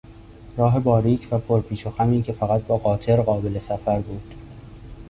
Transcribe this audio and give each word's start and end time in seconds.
راه 0.57 0.79
باریک 0.79 1.27
و 1.31 1.37
پرپیچ 1.37 1.87
و 1.87 1.91
خمی 1.91 2.21
که 2.23 2.33
فقط 2.33 2.61
با 2.63 2.77
قاطر 2.77 3.21
قابل 3.21 3.59
سفر 3.59 3.99
بود 4.01 4.35